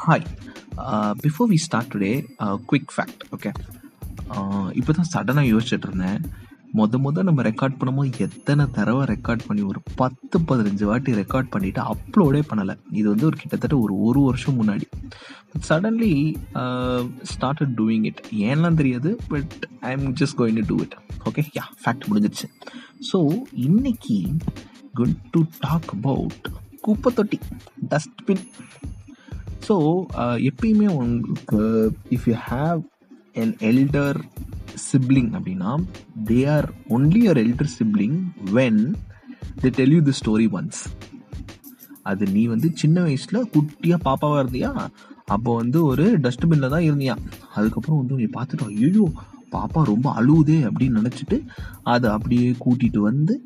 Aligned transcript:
Hi 0.00 0.24
before 1.22 1.48
we 1.52 1.56
start 1.64 1.90
today 1.92 2.10
quick 2.68 2.92
fact 2.94 3.22
okay 3.34 3.50
இப்போ 4.78 4.92
தான் 4.98 5.08
சடனாக 5.12 5.50
யோசிச்சுட்டு 5.52 5.86
இருந்தேன். 5.88 6.20
மொத 6.78 6.98
மொதல் 7.04 7.26
நம்ம 7.28 7.42
ரெக்கார்ட் 7.48 7.76
பண்ணும்போது 7.80 8.22
எத்தனை 8.26 8.64
தடவை 8.76 9.02
ரெக்கார்ட் 9.12 9.44
பண்ணி 9.48 9.62
ஒரு 9.70 9.80
பத்து 10.00 10.36
பதினஞ்சு 10.50 10.84
வாட்டி 10.90 11.16
ரெக்கார்ட் 11.20 11.50
பண்ணிவிட்டு 11.54 11.82
அப்லோடே 11.92 12.40
பண்ணலை. 12.50 12.74
இது 12.98 13.06
வந்து 13.12 13.28
ஒரு 13.30 13.38
கிட்டத்தட்ட 13.42 13.76
ஒரு 13.84 13.96
ஒரு 14.08 14.20
வருஷம் 14.28 14.58
முன்னாடி. 14.60 14.86
சடன்லி 15.68 16.12
ஸ்டார்டட் 17.32 17.74
டூயிங் 17.80 18.06
இட் 18.10 18.22
ஏன்லாம் 18.48 18.80
தெரியாது 18.80 19.12
but 19.32 19.56
I 19.88 19.92
am 19.96 20.08
just 20.22 20.38
going 20.40 20.58
to 20.60 20.66
do 20.72 20.78
it 20.86 20.96
okay 21.30 21.44
yeah 21.58 21.66
fact 21.84 22.08
முடிஞ்சிருச்சு. 22.10 22.48
ஸோ 23.10 23.20
இன்னைக்கு 23.68 24.18
குட் 25.00 25.18
டு 25.36 25.42
டாக் 25.66 25.90
அபவுட் 25.98 26.48
குப்பை 26.86 27.10
தொட்டி 27.18 27.40
டஸ்ட்பின் 27.90 28.44
ஸோ 29.66 29.74
uh, 30.22 30.36
எப்பயுமே 30.48 30.86
உங்களுக்கு 30.92 31.60
if 32.10 32.26
you 32.28 32.34
have 32.48 32.80
an 33.32 33.54
elder 33.60 34.18
sibling 34.88 35.30
அப்படின்னா 35.34 35.70
they 36.30 36.38
are 36.46 36.68
only 36.88 37.20
your 37.26 37.40
elder 37.44 37.70
sibling 37.78 38.18
when 38.52 38.82
they 39.62 39.70
tell 39.78 39.94
you 39.96 40.02
the 40.02 40.14
story 40.20 40.48
once 40.52 40.80
அது 42.02 42.24
நீ 42.26 42.42
வந்து 42.46 42.68
சின்ன 42.74 42.96
வயசில் 43.00 43.48
குட்டியாக 43.52 44.00
பாப்பாவாக 44.04 44.42
இருந்தியா? 44.42 44.70
அப்போ 45.28 45.50
வந்து 45.54 45.78
ஒரு 45.84 46.06
டஸ்ட்பினில் 46.18 46.72
தான் 46.74 46.86
இருந்தியா? 46.88 47.14
அதுக்கப்புறம் 47.54 48.00
வந்து 48.00 48.20
நீ 48.22 48.26
பார்த்துட்டு 48.38 48.66
ஐயோ 48.72 49.06
பாப்பா 49.52 49.80
ரொம்ப 49.84 50.08
அழுவுதே 50.18 50.58
அப்படின்னு 50.68 51.00
நினச்சிட்டு 51.00 51.38
அதை 51.84 52.08
அப்படியே 52.10 52.48
கூட்டிகிட்டு 52.64 53.02
வந்து 53.10 53.36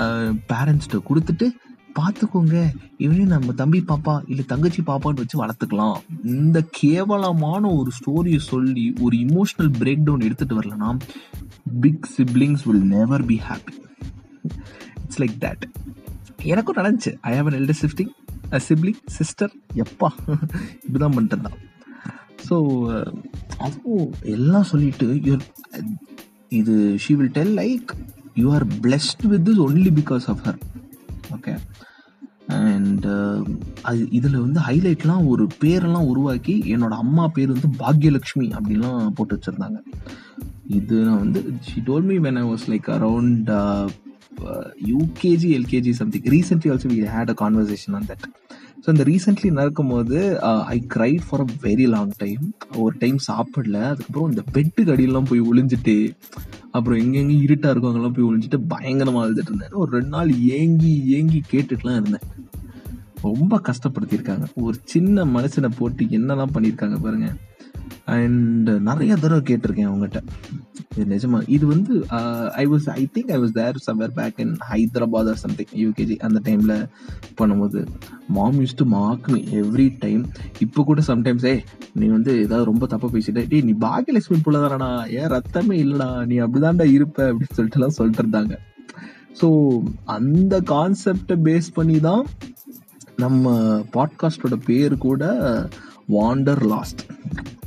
uh, 0.00 0.30
பேரண்ட்ஸ்கிட்ட 0.50 1.00
கொடுத்துட்டு 1.08 1.48
பார்த்துக்கோங்க. 1.98 2.56
இவனே 3.04 3.24
நம்ம 3.32 3.52
தம்பி 3.60 3.80
பாப்பா 3.90 4.14
இல்லை 4.30 4.44
தங்கச்சி 4.52 4.80
பாப்பான்னு 4.90 5.22
வச்சு 5.22 5.36
வளர்த்துக்கலாம். 5.42 5.96
இந்த 6.34 6.58
கேவலமான 6.80 7.62
ஒரு 7.78 7.90
ஸ்டோரியை 7.98 8.40
சொல்லி 8.52 8.86
ஒரு 9.04 9.16
இமோஷனல் 9.26 9.70
பிரேக் 9.80 10.06
டவுன் 10.06 10.26
எடுத்துகிட்டு 10.28 10.58
வரலனா 10.60 10.90
big 11.84 12.06
siblings 12.16 12.64
will 12.68 12.86
never 12.96 13.24
be 13.30 13.38
happy 13.48 13.74
it's 15.04 15.20
like 15.24 15.36
that 15.44 15.66
எனக்கும் 16.52 16.78
நடந்துச்சு. 16.80 17.12
I 17.30 17.32
have 17.38 17.50
an 17.50 17.58
elder 17.60 17.80
shifting 17.84 18.12
sibling 18.68 19.02
sister 19.18 19.52
எப்பா? 19.84 20.08
இப்படிதான் 20.84 21.14
பண்ணிட்டு 21.16 21.36
இருந்தான். 21.36 21.60
ஸோ 22.48 22.56
அதுவும் 23.64 24.08
எல்லாம் 24.34 24.66
சொல்லிட்டு 24.72 25.06
யூர் 25.28 25.44
இது 26.60 26.74
she 27.02 27.12
will 27.18 27.34
tell 27.38 27.54
like 27.62 27.92
you 28.40 28.46
are 28.56 28.66
blessed 28.84 29.24
with 29.32 29.44
this 29.48 29.62
only 29.66 29.92
because 30.00 30.26
of 30.32 30.42
her 30.46 30.58
okay 31.32 31.54
and 32.56 33.04
uh, 33.08 33.36
அது 33.82 34.00
இதில் 34.10 34.42
வந்து 34.44 34.60
ஹைலைட்லாம் 34.60 35.26
ஒரு 35.26 35.44
பேரெல்லாம் 35.62 36.08
உருவாக்கி 36.12 36.54
என்னோட 36.74 36.94
அம்மா 37.04 37.24
பேர் 37.36 37.54
வந்து 37.54 37.68
பாக்யலக்ஷ்மி 37.82 38.46
அப்படின்லாம் 38.56 39.14
போட்டு 39.14 39.36
வச்சுருந்தாங்க. 39.36 39.78
இது 40.78 40.96
நான் 41.06 41.22
வந்து 41.24 41.40
she 41.68 41.80
told 41.80 42.08
me 42.10 42.16
when 42.26 42.40
I 42.42 42.44
was 42.50 42.66
like 42.72 42.88
around 42.96 43.50
UKG 44.92 45.48
LKG 45.58 45.92
something 46.00 46.28
recently 46.34 46.70
also 46.72 46.90
we 46.92 47.00
had 47.16 47.32
a 47.34 47.36
conversation 47.42 47.96
on 47.98 48.08
that 48.10 48.26
so 48.84 48.88
இந்த 48.94 49.04
ரீசென்ட்லி 49.10 49.50
நடக்கும்போது 49.58 50.18
I 50.74 50.78
cried 50.94 51.24
for 51.26 51.42
a 51.44 51.48
very 51.66 51.86
long 51.94 52.14
time 52.18 52.44
ஒரு 52.84 52.94
டைம் 52.98 53.18
சாப்பிடல. 53.28 53.78
அதுக்கப்புறம் 53.90 54.30
இந்த 54.32 54.44
பெட்டுக்கு 54.54 54.88
கடியெல்லாம் 54.90 55.30
போய் 55.30 55.48
ஒளிஞ்சிட்டு 55.50 55.96
அப்புறம் 56.72 56.98
எங்கெங்க 56.98 57.42
இருட்டாக 57.42 57.72
இருக்கும் 57.74 57.94
அங்கெல்லாம் 57.94 58.12
போய் 58.12 58.28
ஒழிஞ்சிட்டு 58.30 58.64
பயங்கரமாக 58.68 59.26
அழுதுட்டு 59.26 59.48
இருந்தேன் 59.48 59.72
ஒரு 59.72 59.90
ரெண்டு 59.90 60.08
நாள் 60.08 60.30
ஏங்கி 60.40 60.92
ஏங்கி 61.06 61.42
கேட்டுட்டுலாம் 61.50 62.00
இருந்தேன். 62.00 62.26
ரொம்ப 63.22 63.60
கஷ்டப்படுத்தியிருக்காங்க. 63.62 64.46
ஒரு 64.54 64.76
சின்ன 64.84 65.24
மனுஷனை 65.24 65.70
போட்டு 65.78 66.04
என்னெல்லாம் 66.04 66.52
பண்ணியிருக்காங்க 66.54 67.00
பாருங்க. 67.02 67.28
அண்ட் 68.04 68.70
நிறைய 68.70 69.16
தடவை 69.16 69.54
கேட்டிருக்கேன் 69.54 69.90
அவங்ககிட்ட. 69.90 70.20
நிஜமா? 71.12 71.38
இது 71.48 71.64
வந்து 71.66 71.92
I 72.62 72.64
was 72.66 72.86
I 72.90 73.02
think 73.14 73.30
I 73.36 73.38
was 73.42 73.54
there 73.58 73.78
somewhere 73.86 74.14
back 74.18 74.40
in 74.44 74.54
Hyderabad 74.70 75.30
or 75.32 75.40
something 75.42 75.72
UKG 75.82 76.16
அந்த 76.26 76.40
டைமில் 76.48 76.74
பண்ணும்போது. 77.38 77.80
Mom 78.28 78.58
used 78.60 78.76
to 78.76 78.84
mark 78.84 79.28
me 79.34 79.40
every 79.60 79.88
time 79.98 80.22
இப்போ 80.58 80.82
கூட 80.82 81.02
சம்டைம்ஸ் 81.06 81.44
ஏ 81.44 81.54
நீ 81.94 82.06
வந்து 82.06 82.34
ஏதாவது 82.44 82.70
ரொம்ப 82.70 82.86
தப்பாக 82.86 83.10
பேசிட்டே. 83.16 83.44
டே 83.48 83.60
நீ 83.60 83.74
பாக்கியலட்சுமி 83.86 84.40
புள்ள 84.44 84.58
தானடா 84.64 84.90
ஏன் 85.20 85.30
ரத்தமே 85.36 85.78
இல்லைடா. 85.84 86.10
நீ 86.26 86.38
அப்படிதான்டா 86.38 86.88
இருப்ப. 86.96 87.30
அப்படின்னு 87.32 87.56
சொல்லிட்டுலாம் 87.58 87.98
சொல்லிட்டு 87.98 88.24
இருந்தாங்க 88.24 88.54
ஸோ 89.40 89.48
அந்த 90.04 90.54
கான்செப்டை 90.72 91.36
பேஸ் 91.44 91.68
பண்ணி 91.74 91.98
தான் 92.00 92.24
நம்ம 93.16 93.52
பாட்காஸ்டோட 93.96 94.56
பேர் 94.66 94.94
கூட 94.98 95.22
வாண்டர் 96.08 96.62
லாஸ்ட் 96.66 97.02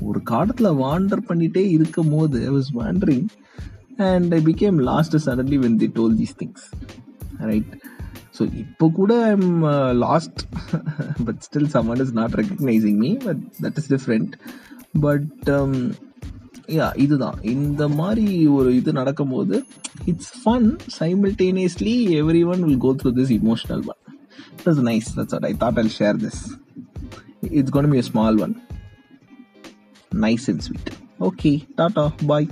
ஒரு 0.05 0.19
காலத்தில் 0.31 0.77
வாண்டர் 0.83 1.23
பண்ணிட்டே 1.29 1.63
இருக்கும் 1.75 2.13
போது 2.15 2.39
I 2.47 2.51
was 2.57 2.71
wandering 2.79 3.27
and 4.09 4.33
I 4.33 4.41
became 4.49 4.79
lost 4.91 5.17
suddenly 5.27 5.59
when 5.65 5.77
they 5.83 5.89
told 5.97 6.15
these 6.21 6.35
things 6.41 6.65
right 7.51 7.73
so 8.37 8.45
இப்போ 8.63 8.85
கூட 8.91 9.11
I'm 9.33 9.49
lost 10.05 10.41
but 11.25 11.39
still 11.47 11.69
someone 11.75 12.01
is 12.05 12.15
not 12.19 12.35
recognising 12.41 12.99
me 13.05 13.11
but 13.27 13.43
that 13.63 13.79
is 13.81 13.89
different 13.93 14.33
but 15.05 15.47
yeah 16.75 16.85
இதுதான். 16.95 17.37
இந்த 17.53 17.83
மாதிரி 17.97 18.27
ஒரு 18.57 18.69
இது 18.77 18.91
நடக்கும்போது 18.93 19.55
it's 20.11 20.31
fun 20.41 20.67
simultaneously 20.99 21.93
everyone 22.53 22.63
will 22.67 22.81
go 22.85 22.91
through 23.01 23.11
this 23.19 23.33
emotional 23.37 23.83
one 23.91 23.99
it 24.71 24.81
nice 24.89 25.09
that's 25.17 25.45
I 25.49 25.53
thought 25.63 25.79
I 25.81 25.85
share 25.97 26.17
this 26.23 26.39
it's 27.51 27.73
gonna 27.75 27.91
be 27.93 27.99
a 28.03 28.07
small 28.11 28.39
one. 28.45 28.55
Nice 30.15 30.47
and 30.47 30.63
sweet. 30.63 30.89
Okay, 31.19 31.67
tata, 31.77 32.13
bye. 32.23 32.47